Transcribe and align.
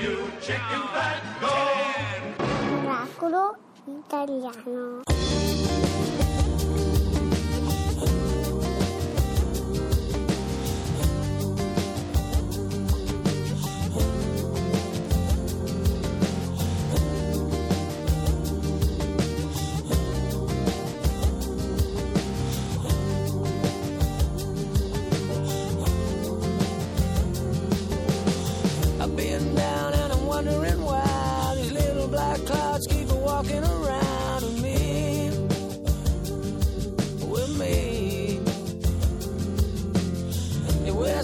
you 0.00 0.30
chicken 0.40 0.82
fat, 0.92 1.22
go! 1.40 1.52
Miracolo 2.82 3.56
italiano. 3.86 5.15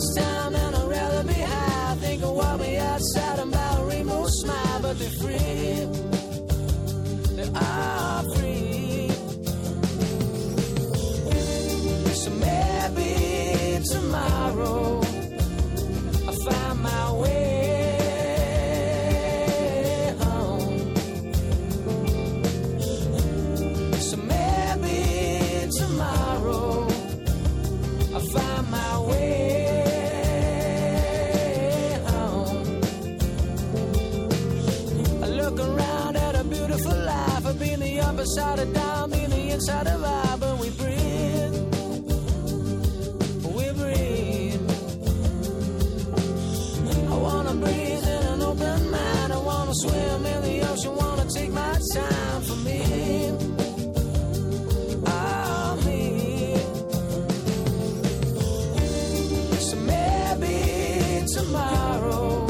just 0.02 0.31
swim 49.74 50.26
in 50.26 50.42
the 50.42 50.70
ocean. 50.70 50.94
Wanna 50.96 51.26
take 51.30 51.50
my 51.50 51.78
time 51.94 52.42
for 52.42 52.56
me. 52.56 52.82
Tomorrow 61.34 62.41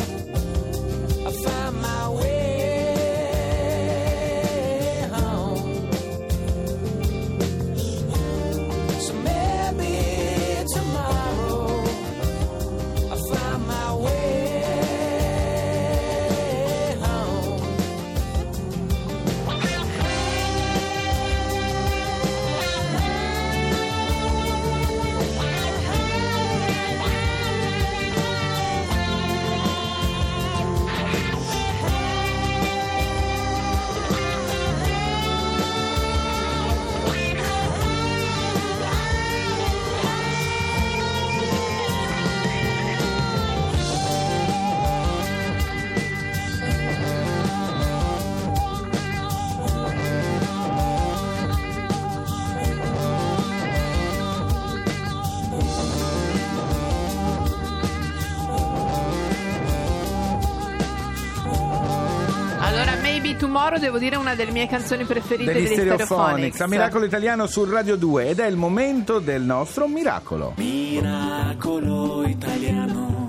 Tomorrow 63.42 63.80
devo 63.80 63.98
dire 63.98 64.14
è 64.14 64.18
una 64.18 64.36
delle 64.36 64.52
mie 64.52 64.68
canzoni 64.68 65.02
preferite 65.02 65.52
degli 65.52 65.64
degli 65.64 65.72
Stereophonics 65.74 66.60
a. 66.60 66.68
Miracolo 66.68 67.06
Italiano 67.06 67.48
su 67.48 67.64
Radio 67.64 67.96
2 67.96 68.28
ed 68.28 68.38
è 68.38 68.46
il 68.46 68.54
momento 68.54 69.18
del 69.18 69.42
nostro 69.42 69.88
miracolo. 69.88 70.54
Miracolo 70.58 72.24
italiano. 72.24 73.26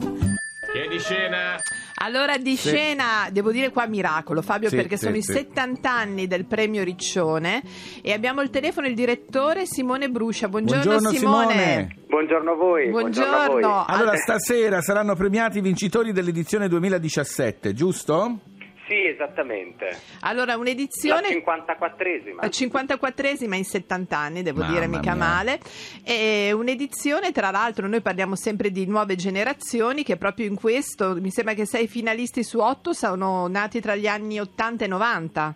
Chiedi 0.72 1.00
scena. 1.00 1.56
Allora 1.96 2.38
di 2.38 2.56
Sì. 2.56 2.68
scena, 2.68 3.30
devo 3.32 3.52
dire 3.52 3.72
qua 3.72 3.88
miracolo 3.88 4.42
Fabio 4.42 4.70
Sì, 4.70 4.76
perché 4.76 4.98
sì, 4.98 5.06
sono 5.06 5.16
i 5.16 5.24
sì. 5.24 5.32
70 5.34 5.92
anni 5.92 6.28
del 6.28 6.46
premio 6.46 6.84
Riccione 6.84 7.64
e 8.04 8.12
abbiamo 8.12 8.42
il 8.42 8.50
telefono 8.52 8.86
il 8.86 8.94
direttore 8.94 9.66
Simone 9.66 10.10
Bruscia. 10.10 10.48
Buongiorno, 10.48 10.84
Buongiorno 10.84 11.18
Simone. 11.18 11.54
Simone. 11.54 11.96
Buongiorno 12.08 12.52
a 12.52 12.56
voi. 12.56 12.90
Buongiorno. 12.90 13.34
a 13.34 13.48
voi. 13.48 13.64
Allora, 13.88 14.16
stasera 14.18 14.82
saranno 14.82 15.16
premiati 15.16 15.58
i 15.58 15.62
vincitori 15.62 16.12
dell'edizione 16.12 16.68
2017, 16.68 17.74
giusto? 17.74 18.40
Sì, 18.88 19.06
esattamente. 19.06 19.98
Allora 20.22 20.54
La 20.54 20.60
un'edizione 20.60 21.30
54esima. 21.30 22.36
La 22.36 22.48
54esima 22.48 23.54
in 23.56 23.64
70 23.64 24.18
anni, 24.18 24.44
devo 24.44 24.60
Mamma 24.60 24.74
dire, 24.74 24.88
mica 24.88 25.14
mia. 25.14 25.26
male. 25.26 25.60
E 26.04 26.52
un'edizione, 26.52 27.32
tra 27.32 27.50
l'altro, 27.52 27.88
noi 27.88 28.02
parliamo 28.02 28.36
sempre 28.36 28.72
di 28.72 28.86
nuove 28.86 29.16
generazioni 29.16 30.04
che 30.04 30.18
proprio 30.18 30.48
in 30.48 30.56
questo, 30.56 31.16
mi 31.16 31.32
sembra 31.32 31.54
che 31.54 31.66
sei 31.66 31.88
finalisti 31.88 32.44
su 32.44 32.60
otto 32.60 32.94
sono 32.94 33.48
nati 33.48 33.80
tra 33.80 33.96
gli 33.96 34.08
anni 34.08 34.40
80 34.40 34.84
e 34.84 34.88
90. 34.88 35.56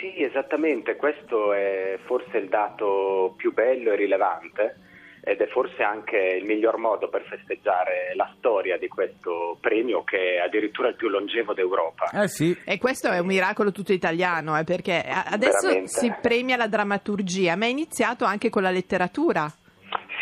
Sì, 0.00 0.22
esattamente. 0.22 0.96
Questo 0.96 1.52
è 1.52 1.98
forse 2.06 2.38
il 2.38 2.48
dato 2.48 3.34
più 3.36 3.52
bello 3.52 3.92
e 3.92 3.96
rilevante 3.96 4.76
ed 5.28 5.42
è 5.42 5.46
forse 5.48 5.82
anche 5.82 6.16
il 6.16 6.46
miglior 6.46 6.78
modo 6.78 7.10
per 7.10 7.22
festeggiare 7.28 8.14
la 8.14 8.32
storia 8.38 8.78
di 8.78 8.88
questo 8.88 9.58
premio 9.60 10.02
che 10.02 10.36
è 10.36 10.38
addirittura 10.38 10.88
il 10.88 10.94
più 10.94 11.08
longevo 11.08 11.52
d'Europa. 11.52 12.08
Eh 12.14 12.28
sì. 12.28 12.58
E 12.64 12.78
questo 12.78 13.10
è 13.10 13.18
un 13.18 13.26
miracolo 13.26 13.70
tutto 13.70 13.92
italiano, 13.92 14.58
eh, 14.58 14.64
perché 14.64 15.04
adesso 15.04 15.66
Veramente. 15.66 15.90
si 15.90 16.14
premia 16.22 16.56
la 16.56 16.66
drammaturgia, 16.66 17.56
ma 17.56 17.66
è 17.66 17.68
iniziato 17.68 18.24
anche 18.24 18.48
con 18.48 18.62
la 18.62 18.70
letteratura. 18.70 19.46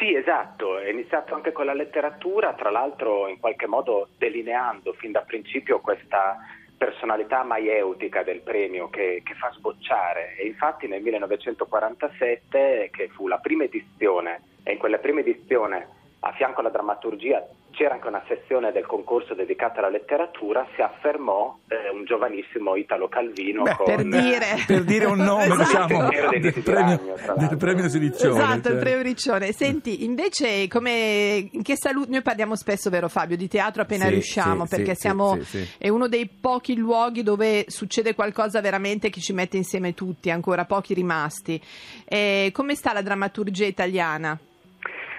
Sì, 0.00 0.12
esatto, 0.12 0.80
è 0.80 0.90
iniziato 0.90 1.36
anche 1.36 1.52
con 1.52 1.66
la 1.66 1.72
letteratura, 1.72 2.54
tra 2.54 2.70
l'altro 2.70 3.28
in 3.28 3.38
qualche 3.38 3.68
modo 3.68 4.08
delineando 4.18 4.92
fin 4.94 5.12
da 5.12 5.20
principio 5.20 5.78
questa 5.78 6.36
personalità 6.76 7.44
maieutica 7.44 8.24
del 8.24 8.40
premio 8.40 8.90
che, 8.90 9.22
che 9.24 9.34
fa 9.34 9.50
sbocciare 9.52 10.34
e 10.36 10.46
infatti 10.46 10.88
nel 10.88 11.00
1947 11.00 12.90
che 12.92 13.08
fu 13.08 13.28
la 13.28 13.38
prima 13.38 13.64
edizione 13.64 14.42
e 14.66 14.72
in 14.72 14.78
quella 14.78 14.98
prima 14.98 15.20
edizione 15.20 15.86
a 16.18 16.32
fianco 16.32 16.58
alla 16.58 16.70
drammaturgia 16.70 17.46
c'era 17.70 17.94
anche 17.94 18.08
una 18.08 18.22
sezione 18.26 18.72
del 18.72 18.86
concorso 18.86 19.34
dedicata 19.34 19.78
alla 19.78 19.90
letteratura, 19.90 20.66
si 20.74 20.80
affermò 20.80 21.58
eh, 21.68 21.90
un 21.90 22.04
giovanissimo 22.04 22.74
Italo 22.74 23.06
Calvino 23.06 23.62
Beh, 23.64 23.76
con 23.76 23.84
Per 23.84 24.02
dire. 24.02 24.46
Per 24.66 24.82
dire 24.82 25.04
un 25.04 25.18
nome, 25.18 25.44
Esatto. 25.44 25.86
diciamo, 25.86 26.08
del 26.08 26.62
premio, 26.64 27.14
Ragno, 27.16 27.48
del 27.48 27.58
premio 27.58 27.88
Sedizione. 27.90 28.34
Esatto, 28.34 28.68
il 28.68 28.74
cioè. 28.74 28.78
premio 28.78 29.02
Riccione. 29.02 29.52
Senti, 29.52 30.04
invece, 30.04 30.66
come 30.68 31.48
in 31.52 31.62
che 31.62 31.76
salute 31.76 32.10
noi 32.10 32.22
parliamo 32.22 32.56
spesso, 32.56 32.88
vero 32.88 33.08
Fabio, 33.08 33.36
di 33.36 33.46
teatro 33.46 33.82
appena 33.82 34.04
Sì, 34.04 34.10
riusciamo, 34.10 34.64
sì, 34.64 34.74
perché 34.74 34.94
sì, 34.94 35.00
siamo 35.02 35.34
sì, 35.34 35.44
sì, 35.44 35.64
sì. 35.64 35.74
è 35.76 35.88
uno 35.90 36.08
dei 36.08 36.26
pochi 36.26 36.76
luoghi 36.76 37.22
dove 37.22 37.66
succede 37.68 38.14
qualcosa 38.14 38.62
veramente 38.62 39.10
che 39.10 39.20
ci 39.20 39.34
mette 39.34 39.58
insieme 39.58 39.92
tutti, 39.92 40.30
ancora 40.30 40.64
pochi 40.64 40.94
rimasti. 40.94 41.60
E 42.06 42.50
come 42.54 42.74
sta 42.74 42.94
la 42.94 43.02
drammaturgia 43.02 43.66
italiana? 43.66 44.38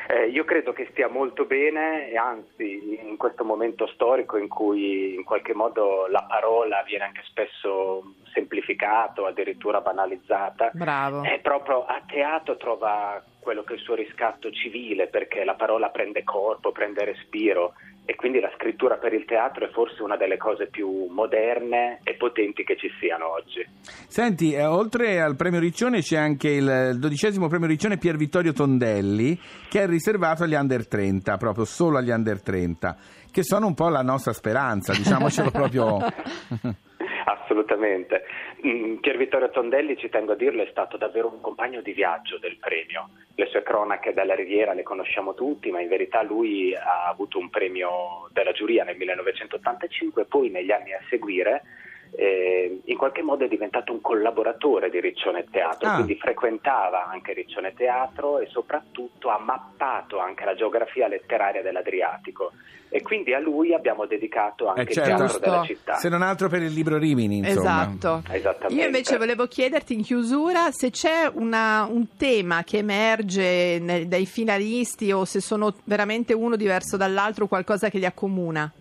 Eh, 0.10 0.28
io 0.28 0.46
credo 0.46 0.72
che 0.72 0.88
stia 0.92 1.10
molto 1.10 1.44
bene 1.44 2.10
e 2.10 2.16
anzi 2.16 2.98
in 3.06 3.18
questo 3.18 3.44
momento 3.44 3.88
storico 3.88 4.38
in 4.38 4.48
cui 4.48 5.14
in 5.14 5.26
qualche 5.26 5.54
modo 5.54 6.08
la 6.08 6.24
parola 6.26 6.82
viene 6.84 7.04
anche 7.04 7.24
spesso 7.26 8.14
semplificato, 8.32 9.26
addirittura 9.26 9.82
banalizzata, 9.82 10.72
Bravo. 10.74 11.24
è 11.24 11.40
proprio 11.42 11.86
a 11.86 12.02
teatro 12.08 12.56
trova 12.56 13.22
quello 13.42 13.64
che 13.64 13.74
è 13.74 13.76
il 13.76 13.82
suo 13.82 13.96
riscatto 13.96 14.50
civile 14.50 15.08
perché 15.08 15.44
la 15.44 15.56
parola 15.56 15.90
prende 15.90 16.24
corpo, 16.24 16.72
prende 16.72 17.04
respiro 17.04 17.74
e 18.10 18.16
quindi 18.16 18.40
la 18.40 18.50
scrittura 18.56 18.96
per 18.96 19.12
il 19.12 19.26
teatro 19.26 19.66
è 19.66 19.70
forse 19.70 20.02
una 20.02 20.16
delle 20.16 20.38
cose 20.38 20.68
più 20.68 21.08
moderne 21.10 22.00
e 22.04 22.14
potenti 22.14 22.64
che 22.64 22.78
ci 22.78 22.90
siano 23.02 23.30
oggi. 23.34 23.68
Senti, 24.08 24.54
eh, 24.54 24.64
oltre 24.64 25.20
al 25.20 25.36
premio 25.36 25.60
Riccione 25.60 26.00
c'è 26.00 26.16
anche 26.16 26.48
il 26.48 26.96
dodicesimo 26.98 27.50
premio 27.50 27.68
Riccione 27.68 27.98
Pier 27.98 28.16
Vittorio 28.16 28.54
Tondelli, 28.54 29.38
che 29.68 29.82
è 29.82 29.88
riservato 29.88 30.44
agli 30.44 30.54
under 30.54 30.88
30, 30.88 31.36
proprio 31.36 31.66
solo 31.66 31.98
agli 31.98 32.12
under 32.12 32.42
30, 32.42 32.96
che 33.30 33.44
sono 33.44 33.68
un 33.68 33.74
po' 33.74 33.90
la 33.90 34.04
nostra 34.04 34.32
speranza, 34.32 34.94
diciamocelo 34.94 35.52
proprio. 35.52 35.98
Assolutamente. 37.30 38.24
Mm, 38.66 38.96
Pier 38.98 39.18
Vittorio 39.18 39.50
Tondelli, 39.50 39.98
ci 39.98 40.08
tengo 40.08 40.32
a 40.32 40.36
dirlo, 40.36 40.64
è 40.64 40.68
stato 40.70 40.96
davvero 40.96 41.28
un 41.28 41.42
compagno 41.42 41.82
di 41.82 41.92
viaggio 41.92 42.38
del 42.38 42.58
premio. 42.58 43.10
Le 43.36 43.48
sue 43.48 43.64
cronache 43.64 44.14
dalla 44.14 44.34
Riviera 44.34 44.72
le 44.72 44.84
conosciamo 44.84 45.34
tutti, 45.34 45.70
ma 45.70 45.82
in 45.82 45.90
verità 45.90 46.24
lui 46.24 46.74
ha 46.74 47.08
avuto 47.10 47.38
un 47.38 47.50
premio 47.50 48.30
della 48.32 48.54
giuria 48.54 48.86
nel 48.86 48.96
1985 48.96 50.22
e 50.22 50.26
poi 50.26 50.50
negli 50.50 50.72
anni 50.72 50.94
a 50.94 51.02
seguire 51.10 51.64
eh, 52.12 52.82
in 52.86 52.98
qualche 52.98 53.22
modo 53.22 53.44
è 53.46 53.48
diventato 53.48 53.92
un 53.92 54.02
collaboratore 54.02 54.90
di 54.90 55.00
Riccione 55.00 55.46
Teatro, 55.50 55.88
Ah. 55.90 55.94
quindi 55.96 56.16
frequentava 56.16 57.08
anche 57.10 57.34
Riccione 57.34 57.74
Teatro 57.74 58.40
e 58.40 58.48
soprattutto 58.48 59.30
ha 59.30 59.40
mappato 59.40 60.20
anche 60.20 60.46
la 60.46 60.56
geografia 60.56 61.08
letteraria 61.08 61.62
dell'Adriatico 61.62 62.52
e 62.90 63.02
quindi 63.02 63.34
a 63.34 63.40
lui 63.40 63.74
abbiamo 63.74 64.06
dedicato 64.06 64.68
anche 64.68 64.82
Eh, 64.82 64.84
il 64.86 64.90
certo. 64.92 65.08
teatro 65.10 65.26
Giusto. 65.28 65.40
della 65.50 65.64
città. 65.64 65.94
Se 65.96 66.10
non 66.10 66.22
altro 66.22 66.48
per 66.48 66.62
il 66.62 66.72
libro 66.74 66.98
Rimini, 66.98 67.40
insomma. 67.40 67.90
Esatto. 67.92 68.24
Esattamente. 68.32 68.82
Io 68.82 68.86
invece 68.86 69.18
volevo 69.18 69.46
chiederti 69.48 69.94
in 69.94 70.04
chiusura 70.04 70.72
se 70.72 70.90
c'è 70.90 71.30
una- 71.34 71.86
un 71.90 72.16
tema 72.18 72.64
che 72.64 72.78
emerge 72.78 73.80
nel- 73.80 74.08
dai 74.08 74.26
finalisti 74.26 75.12
o 75.12 75.26
se 75.26 75.42
sono 75.42 75.74
veramente 75.84 76.34
uno 76.34 76.56
diverso 76.56 76.96
dall'altro, 76.98 77.48
qualcosa 77.48 77.90
che 77.90 77.98
li 77.98 78.06
accomuna. 78.06 78.72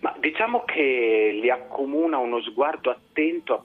Ma 0.00 0.14
diciamo 0.18 0.64
che 0.64 1.38
li 1.40 1.50
accomuna 1.50 2.18
uno 2.18 2.40
sguardo 2.40 2.90
attento 3.10 3.62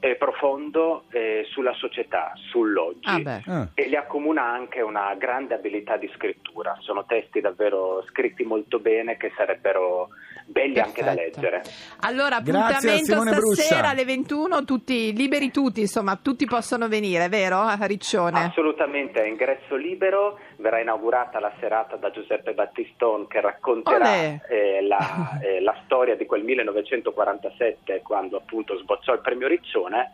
e 0.00 0.14
profondo 0.16 1.04
eh, 1.10 1.44
sulla 1.50 1.74
società, 1.74 2.32
sull'oggi. 2.50 3.24
Ah. 3.24 3.42
Ah. 3.46 3.68
E 3.74 3.88
li 3.88 3.96
accomuna 3.96 4.42
anche 4.42 4.80
una 4.80 5.14
grande 5.16 5.54
abilità 5.54 5.96
di 5.96 6.10
scrittura. 6.14 6.76
Sono 6.80 7.04
testi 7.04 7.40
davvero 7.40 8.04
scritti 8.08 8.44
molto 8.44 8.78
bene 8.78 9.16
che 9.16 9.32
sarebbero 9.36 10.08
belli 10.46 10.78
anche 10.78 11.02
da 11.02 11.14
Perfetto. 11.14 11.40
leggere. 11.40 11.62
Allora, 12.00 12.36
appuntamento 12.36 13.20
stasera 13.20 13.34
Bruscia. 13.34 13.88
alle 13.88 14.04
21, 14.04 14.64
tutti 14.64 15.12
liberi 15.14 15.50
tutti, 15.50 15.80
insomma, 15.80 16.16
tutti 16.16 16.44
possono 16.46 16.88
venire, 16.88 17.28
vero? 17.28 17.62
Riccione. 17.80 18.44
Assolutamente, 18.44 19.22
è 19.22 19.26
ingresso 19.26 19.74
libero, 19.74 20.38
verrà 20.56 20.80
inaugurata 20.80 21.40
la 21.40 21.52
serata 21.60 21.96
da 21.96 22.10
Giuseppe 22.10 22.52
Battiston 22.52 23.26
che 23.26 23.40
racconterà 23.40 24.14
eh, 24.48 24.82
la, 24.86 25.38
eh, 25.42 25.60
la 25.60 25.76
storia 25.84 26.16
di 26.16 26.26
quel 26.26 26.42
1947 26.44 28.02
quando 28.02 28.36
appunto 28.36 28.76
sbocciò 28.84 29.12
il 29.12 29.20
premio 29.20 29.48
Riccione 29.48 30.12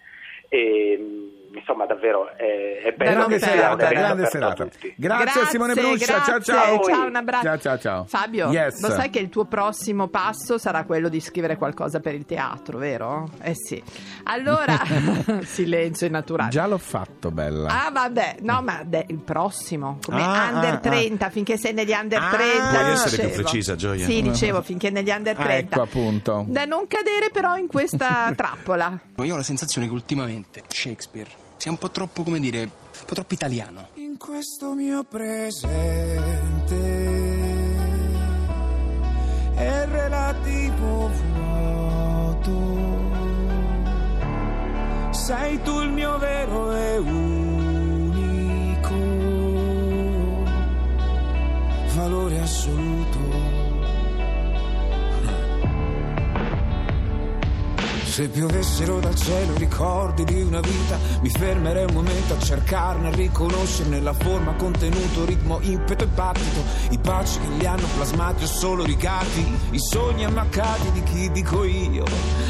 e 0.49 0.97
mh, 0.97 1.40
insomma 1.53 1.85
davvero 1.87 2.29
è, 2.37 2.83
è 2.85 2.93
bello 2.93 3.11
Grande 3.27 3.39
serata, 3.39 3.89
grande 3.89 4.27
serata. 4.27 4.69
Grazie, 4.97 5.41
a 5.43 5.47
Simone 5.47 5.75
Bruscia, 5.75 6.07
grazie, 6.07 6.33
ciao 6.33 6.41
ciao. 6.41 6.83
ciao, 6.85 7.07
un 7.07 7.17
abbraccio. 7.17 7.45
Ciao 7.45 7.59
ciao 7.59 7.79
ciao. 7.79 8.05
Fabio, 8.07 8.51
Yes. 8.51 8.81
lo 8.81 8.91
sai 8.91 9.11
che 9.11 9.19
il 9.19 9.29
tuo 9.29 9.45
prossimo 9.47 10.09
passo 10.09 10.59
sarà 10.59 10.85
quello 10.85 11.09
di 11.09 11.21
scrivere 11.21 11.57
qualcosa 11.57 12.01
per 12.01 12.15
il 12.15 12.25
teatro, 12.27 12.79
vero? 12.79 13.29
Eh 13.43 13.55
sì. 13.55 13.83
Allora, 14.25 14.79
silenzio 15.43 16.07
innaturale. 16.07 16.51
Già 16.51 16.67
l'ho 16.67 16.79
fatto, 16.79 17.31
bella. 17.31 17.87
Ah, 17.87 17.91
vabbè, 17.91 18.37
no, 18.41 18.63
ma 18.63 18.83
de- 18.85 19.05
il 19.09 19.19
prossimo, 19.19 19.99
come 20.05 20.23
Ah, 20.23 20.51
under 20.53 20.75
ah, 20.75 20.79
30, 20.79 21.31
finché 21.31 21.57
sei 21.57 21.73
negli 21.73 21.93
under 21.93 22.21
Ah. 22.23 22.29
30. 22.31 22.69
Puoi 22.79 22.91
essere 22.93 23.17
più 23.17 23.25
dicevo. 23.29 23.43
precisa, 23.43 23.75
Gioia? 23.77 24.05
Sì, 24.07 24.23
dicevo, 24.23 24.63
finché 24.63 24.91
negli 24.91 25.11
under 25.11 25.37
Ah, 25.39 25.43
30. 25.43 25.75
ecco 25.75 25.83
appunto. 25.85 26.45
Da 26.49 26.65
non 26.65 26.87
cadere 26.87 27.31
però 27.33 27.57
in 27.57 27.67
questa 27.67 28.33
trappola. 28.37 28.99
Io 29.23 29.35
ho 29.35 29.37
la 29.37 29.43
sensazione 29.43 29.87
che 29.87 29.93
ultimamente 29.93 30.63
Shakespeare 30.69 31.29
sia 31.61 31.71
un 31.71 31.77
po' 31.77 31.91
troppo, 31.91 32.23
come 32.23 32.41
dire, 32.41 32.63
un 32.63 32.71
po' 33.05 33.13
troppo 33.15 33.35
italiano. 33.35 33.89
In 33.97 34.17
questo 34.17 34.73
mio 34.73 35.05
presente 35.05 35.71
Se 58.21 58.29
piovessero 58.29 59.01
dal 59.01 59.15
cielo 59.15 59.55
ricordi 59.55 60.25
di 60.25 60.43
una 60.43 60.61
vita, 60.61 60.99
mi 61.23 61.31
fermerei 61.31 61.87
un 61.87 61.95
momento 61.95 62.35
a 62.35 62.39
cercarne, 62.39 63.09
a 63.09 63.13
riconoscerne 63.13 63.99
la 63.99 64.13
forma, 64.13 64.53
contenuto, 64.57 65.25
ritmo, 65.25 65.59
impeto 65.63 66.05
e 66.05 66.07
battito. 66.07 66.63
I 66.91 66.99
baci 66.99 67.41
che 67.41 67.49
li 67.57 67.65
hanno 67.65 67.87
plasmati 67.97 68.45
o 68.45 68.47
solo 68.47 68.85
rigati, 68.85 69.41
i 69.71 69.79
sogni 69.79 70.27
ammaccati 70.27 70.91
di 70.93 71.03
chi 71.05 71.31
dico 71.31 71.65
io, 71.65 72.05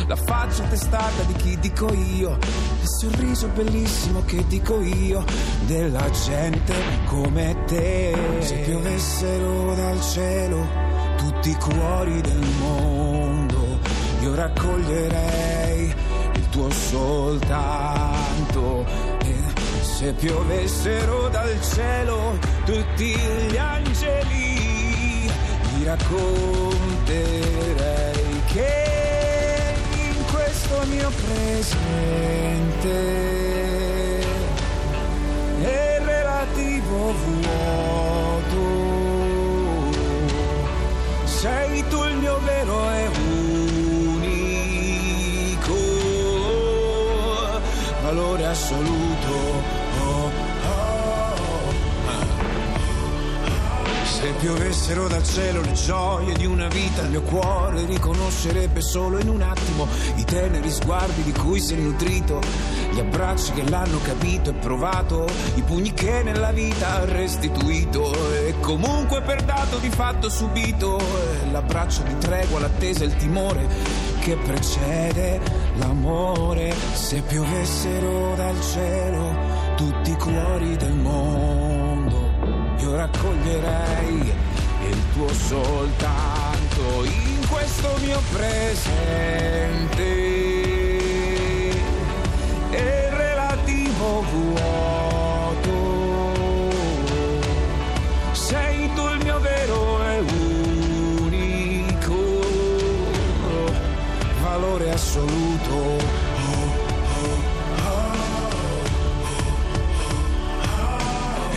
la 0.09 0.17
faccia 0.17 0.65
testata 0.65 1.23
di 1.23 1.35
chi 1.35 1.57
dico 1.61 1.93
io, 1.93 2.31
il 2.33 2.89
sorriso 2.99 3.47
bellissimo 3.55 4.25
che 4.25 4.45
dico 4.49 4.81
io, 4.81 5.25
della 5.67 6.11
gente 6.11 6.75
come 7.05 7.57
te. 7.67 8.13
Se 8.41 8.57
piovessero 8.57 9.75
dal 9.77 10.01
cielo 10.01 10.67
tutti 11.17 11.51
i 11.51 11.55
cuori 11.55 12.21
del 12.23 12.47
mondo 12.59 13.60
io 14.21 14.35
raccoglierei 14.35 15.95
il 16.35 16.49
tuo 16.51 16.71
soltanto. 16.71 17.59
E 19.25 19.35
se 19.83 20.13
piovessero 20.13 21.29
dal 21.29 21.57
cielo 21.63 22.39
tutti 22.65 23.15
gli 23.15 23.57
angeli 23.57 25.31
vi 25.75 25.85
racconterei 25.85 26.19
che 28.47 29.75
in 29.95 30.25
questo 30.33 30.83
mio 30.87 31.11
presente 31.11 31.79
è 35.63 36.01
relativo 36.05 37.15
vuoto. 37.25 38.69
Sei 41.25 41.85
tu 41.89 42.05
il 42.05 42.10
Oh, 49.33 49.63
oh, 50.03 50.33
oh. 50.65 50.89
Se 54.21 54.33
piovessero 54.33 55.09
dal 55.09 55.25
cielo 55.25 55.62
le 55.62 55.73
gioie 55.73 56.35
di 56.35 56.45
una 56.45 56.69
vita, 56.69 57.00
il 57.00 57.09
mio 57.09 57.23
cuore 57.23 57.87
riconoscerebbe 57.87 58.83
solo 58.83 59.19
in 59.19 59.31
un 59.31 59.41
attimo 59.41 59.89
i 60.17 60.25
teneri 60.25 60.71
sguardi 60.71 61.23
di 61.23 61.33
cui 61.33 61.59
si 61.59 61.73
è 61.73 61.79
nutrito, 61.79 62.39
gli 62.93 62.99
abbracci 63.00 63.53
che 63.53 63.67
l'hanno 63.67 63.99
capito 64.03 64.50
e 64.50 64.53
provato, 64.53 65.27
i 65.55 65.62
pugni 65.62 65.95
che 65.95 66.23
nella 66.23 66.53
vita 66.53 66.97
ha 66.97 67.05
restituito 67.07 68.12
e 68.47 68.57
comunque 68.61 69.23
per 69.23 69.43
dato 69.43 69.79
di 69.79 69.89
fatto 69.89 70.29
subito, 70.29 71.00
l'abbraccio 71.50 72.03
di 72.03 72.19
tregua, 72.19 72.61
l'attesa 72.61 73.05
e 73.05 73.07
il 73.07 73.17
timore 73.17 73.67
che 74.21 74.37
precede 74.37 75.41
l'amore. 75.77 76.75
Se 76.93 77.23
piovessero 77.23 78.35
dal 78.37 78.61
cielo 78.61 79.35
tutti 79.77 80.11
i 80.11 80.17
cuori 80.17 80.77
del 80.77 80.93
mondo, 80.93 81.60
raccoglierei 82.97 84.32
il 84.88 85.02
tuo 85.12 85.28
soltanto 85.32 87.04
in 87.04 87.47
questo 87.49 87.97
mio 88.02 88.20
presente. 88.32 89.70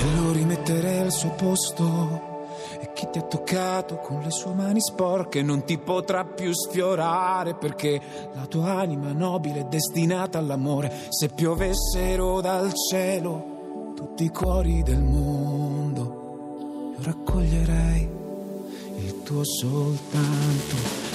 E 0.04 0.16
lo 0.16 0.32
rimetterei 0.34 1.00
al 1.00 1.12
suo 1.12 1.30
posto. 1.32 2.32
E 2.80 2.92
chi 2.94 3.08
ti 3.10 3.20
ha 3.20 3.24
toccato 3.24 3.98
con 3.98 4.22
le 4.22 4.32
sue 4.32 4.54
mani 4.54 4.82
sporche 4.82 5.42
non 5.42 5.64
ti 5.64 5.78
potrà 5.78 6.26
più 6.26 6.52
sfiorare 6.54 7.56
perché 7.56 8.02
la 8.34 8.46
tua 8.46 8.80
anima 8.80 9.14
nobile 9.14 9.62
è 9.62 9.66
destinata 9.66 10.38
all'amore. 10.38 10.92
Se 11.10 11.30
piovessero 11.30 12.42
dal 12.42 12.74
cielo 12.74 13.94
tutti 13.96 14.26
i 14.26 14.30
cuori 14.30 14.84
del 14.84 15.02
mondo, 15.02 16.96
io 16.98 17.04
raccoglierei 17.04 18.10
il 18.98 19.24
tuo 19.24 19.44
soltanto. 19.46 21.13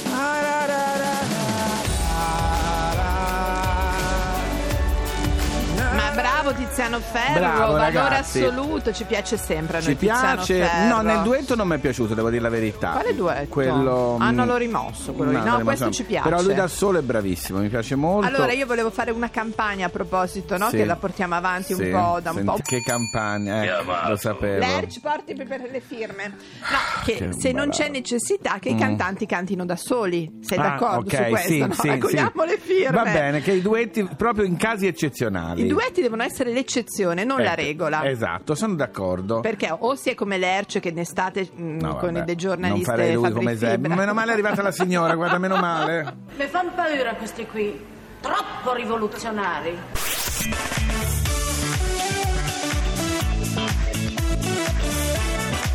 Bravo 6.49 6.53
Tiziano 6.55 6.99
Ferro, 7.01 7.39
Bravo, 7.39 7.59
valore 7.73 7.93
ragazzi. 7.93 8.43
assoluto, 8.43 8.93
ci 8.93 9.05
piace 9.05 9.37
sempre 9.37 9.81
Ci 9.83 9.95
piace? 9.97 10.63
Ferro. 10.65 10.97
No, 10.97 11.03
nel 11.03 11.23
duetto 11.23 11.55
non 11.55 11.69
mi 11.69 11.75
è 11.75 11.79
piaciuto, 11.79 12.15
devo 12.15 12.31
dire 12.31 12.43
la 12.43 12.49
verità. 12.49 12.91
Quale 12.93 13.15
duetto? 13.15 13.49
Quello. 13.49 14.17
Ah, 14.19 14.31
non 14.31 14.47
mm, 14.47 14.49
l'ho 14.49 14.57
rimosso 14.57 15.13
quello 15.13 15.31
lì. 15.33 15.37
no, 15.39 15.45
No, 15.45 15.65
questo 15.65 15.85
rimosso. 15.85 15.91
ci 16.03 16.05
piace. 16.05 16.29
Però 16.29 16.43
lui 16.43 16.55
da 16.55 16.67
solo 16.69 16.99
è 16.99 17.03
bravissimo, 17.03 17.59
mi 17.59 17.69
piace 17.69 17.95
molto. 17.97 18.27
Allora 18.27 18.53
io 18.53 18.67
volevo 18.67 18.91
fare 18.91 19.11
una 19.11 19.31
campagna 19.31 19.87
a 19.87 19.89
proposito, 19.91 20.57
no? 20.57 20.69
Sì. 20.71 20.77
che 20.77 20.85
la 20.85 20.97
portiamo 20.97 21.35
avanti 21.35 21.75
Sì, 21.75 21.83
un 21.83 21.91
po' 21.91 22.21
da 22.21 22.31
un 22.31 22.37
senti 22.37 22.45
po'. 22.45 22.59
Che 22.65 22.83
campagna, 22.83 23.63
eh, 23.63 24.09
lo 24.09 24.17
sapevo. 24.17 24.59
Lerch 24.59 25.01
porti 25.01 25.35
per 25.35 25.69
le 25.71 25.81
firme. 25.81 26.29
No, 26.29 27.03
che, 27.05 27.15
Che 27.15 27.33
se 27.33 27.53
non 27.53 27.71
c'è 27.71 27.89
necessità 27.89 28.59
che 28.61 28.71
i 28.71 28.75
Mm. 28.75 28.79
cantanti 28.79 29.27
cantino 29.27 29.65
da 29.65 29.77
soli. 29.77 30.31
Sei 30.41 30.57
Ah, 30.59 30.63
d'accordo 30.63 31.01
ok, 31.11 31.15
su 31.17 31.23
questo? 31.31 31.49
sì, 31.49 31.59
no? 31.59 31.73
sì, 31.73 31.89
Raccogliamo 31.89 32.31
sì. 32.43 32.47
le 32.47 32.59
firme. 32.59 32.97
Va 32.97 33.03
bene, 33.11 33.41
che 33.41 33.53
i 33.53 33.61
duetti 33.63 34.09
proprio 34.17 34.45
in 34.45 34.57
casi 34.57 34.87
eccezionali. 34.87 35.65
I 35.65 35.67
duetti 35.67 36.01
devono 36.01 36.23
essere 36.23 36.37
l'eccezione, 36.47 37.25
non 37.25 37.43
la 37.43 37.53
Ecco, 37.53 37.63
regola. 37.63 38.09
Esatto, 38.09 38.55
sono 38.55 38.75
d'accordo. 38.75 39.41
Perché 39.41 39.75
o 39.77 39.95
si 39.95 40.11
è 40.11 40.15
come 40.15 40.39
Lerch 40.39 40.81
che 40.81 40.89
in 40.89 40.99
estate 40.99 41.49
mm, 41.53 41.79
No, 41.81 41.97
con 41.97 42.13
vabbè, 42.13 42.25
dei 42.25 42.37
giornalisti 42.37 42.87
Non 42.87 42.97
farei 42.97 43.15
lui 43.15 43.23
Fabri 43.25 43.39
come. 43.39 43.57
Fibra. 43.57 43.95
Meno 43.95 44.15
male 44.15 44.31
è 44.31 44.33
arrivata 44.33 44.63
la 44.63 44.71
signora, 44.71 45.15
guarda, 45.15 45.39
meno 45.39 45.57
male. 45.57 46.17
Mi 46.37 46.47
fanno 46.47 46.71
paura 46.75 47.15
questi 47.15 47.47
qui, 47.47 47.79
troppo 48.21 48.75
rivoluzionari. 48.75 49.77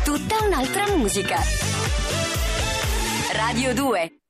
Tutta 0.04 0.36
un'altra 0.46 0.96
musica. 0.96 1.36
Radio 3.32 3.74
2 3.74 4.23